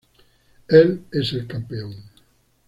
[0.67, 1.93] Él es el campeón.